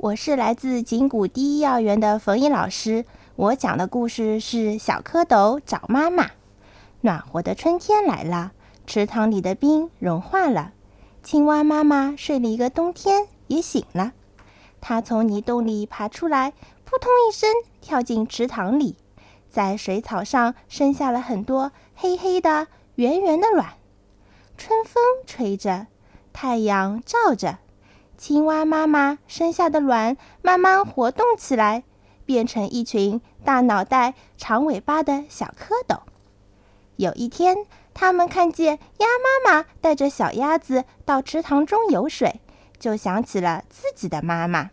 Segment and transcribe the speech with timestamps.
[0.00, 3.04] 我是来自景谷第一幼儿园的冯毅老师。
[3.34, 6.24] 我讲的故事是《小蝌蚪找妈妈》。
[7.00, 8.52] 暖和的春天来了，
[8.86, 10.72] 池塘里的冰融化了，
[11.24, 14.12] 青蛙妈妈睡了一个冬天也醒了。
[14.80, 16.52] 它从泥洞里爬出来，
[16.84, 18.94] 扑通一声跳进池塘里，
[19.50, 23.70] 在水草上生下了很多黑黑的、圆圆的卵。
[24.56, 25.88] 春风吹着，
[26.32, 27.58] 太阳照着。
[28.18, 31.84] 青蛙妈妈生下的卵慢慢活动起来，
[32.26, 36.00] 变成一群大脑袋、长尾巴的小蝌蚪。
[36.96, 37.64] 有一天，
[37.94, 42.40] 他们看见鸭妈妈带着小鸭子到池塘中游水，
[42.80, 44.70] 就想起了自己的妈妈。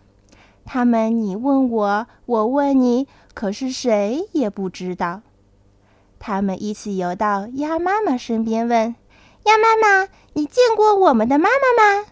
[0.65, 5.21] 他们你问我，我问你，可是谁也不知道。
[6.17, 8.95] 他们一起游到鸭妈妈身边，问
[9.45, 12.07] ：“鸭妈妈，你见过我们的妈妈吗？”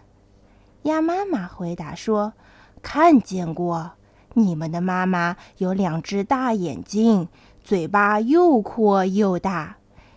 [0.84, 2.34] 鸭妈妈回答说
[2.82, 3.92] ：“看见过，
[4.34, 7.28] 你们的妈妈有两只大眼睛，
[7.62, 9.76] 嘴巴又阔又大。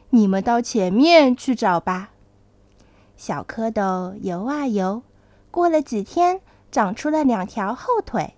[0.09, 2.11] 你们到前面去找吧。”
[3.15, 5.03] 小蝌蚪游啊游，
[5.51, 8.33] 过了几天，长出了两条后腿。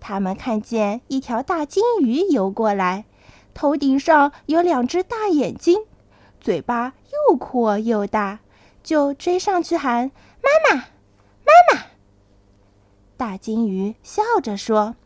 [0.00, 3.04] 他们看见一条大金鱼游过来，
[3.54, 5.82] 头顶上有两只大眼睛，
[6.40, 6.94] 嘴巴
[7.30, 8.40] 又阔又大，
[8.82, 10.10] 就追上去喊
[10.42, 10.84] ：“妈妈！”
[11.72, 11.86] 妈妈，
[13.16, 14.96] 大金鱼笑着说：“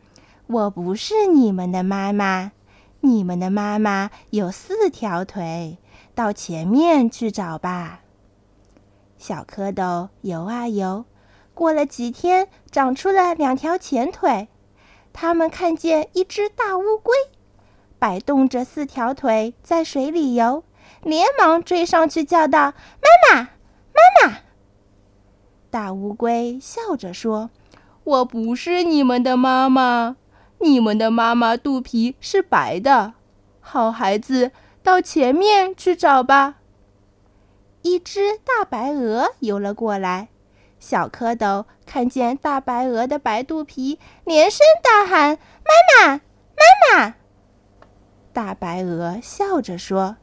[0.46, 2.52] 我不是你们的妈妈，
[3.00, 5.78] 你们的妈妈有四条腿，
[6.14, 8.00] 到前面去找吧。”
[9.18, 11.04] 小蝌蚪游啊游，
[11.52, 14.48] 过了几天，长出了两条前腿。
[15.12, 17.12] 他们看见一只大乌龟，
[17.98, 20.62] 摆动着四条腿在水里游，
[21.02, 23.48] 连忙追上去叫道：“，妈妈！”
[25.78, 27.50] 大乌龟笑着说
[28.02, 30.16] ：“我不是你们的妈妈，
[30.58, 33.12] 你们的妈妈肚皮是白的。
[33.60, 34.50] 好孩子，
[34.82, 36.56] 到前面去找吧。”
[37.82, 40.30] 一只大白鹅游了过来，
[40.80, 45.38] 小蝌蚪看见大白鹅的白肚皮，连声大喊
[46.02, 47.14] ：“妈妈，妈妈！”
[48.34, 50.16] 大白鹅笑着说：“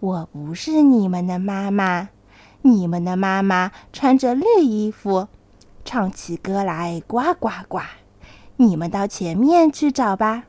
[0.00, 2.08] 我不是你们的妈妈。”
[2.66, 5.28] 你们的妈妈穿着绿衣服，
[5.84, 7.78] 唱起歌来呱呱呱。
[8.56, 10.44] 你们到前面去找吧。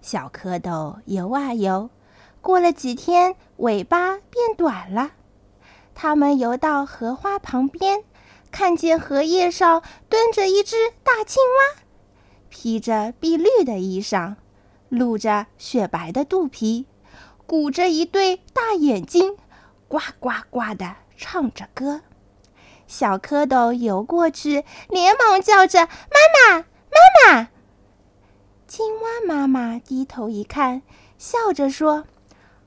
[0.00, 1.88] 小蝌蚪游啊游，
[2.40, 5.12] 过了几天，尾巴变短了。
[5.94, 8.02] 它们游到荷花旁边，
[8.50, 11.82] 看见荷叶上蹲着一只大青蛙，
[12.48, 14.34] 披着碧绿的衣裳，
[14.88, 16.86] 露着雪白的肚皮，
[17.46, 19.36] 鼓着一对大眼睛。
[19.92, 22.00] 呱呱呱的唱着歌，
[22.86, 27.48] 小蝌蚪游过去，连忙叫着：“妈妈，妈妈！”
[28.66, 30.80] 青蛙妈妈低头一看，
[31.18, 32.04] 笑着说：“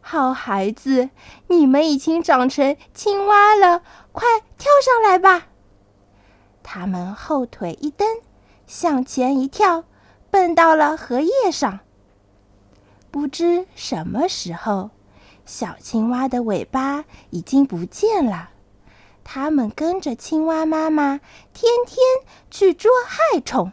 [0.02, 1.10] 好孩子，
[1.48, 3.82] 你们已经长成青蛙了，
[4.12, 4.28] 快
[4.60, 5.48] 跳上来吧！”
[6.62, 8.08] 他们后腿一蹬，
[8.68, 9.86] 向前一跳，
[10.30, 11.80] 蹦到了荷叶上。
[13.10, 14.92] 不知什么时候。
[15.46, 18.50] 小青蛙的尾巴已经不见了，
[19.24, 21.20] 它们跟着青蛙妈妈
[21.54, 21.98] 天天
[22.50, 23.72] 去捉害虫。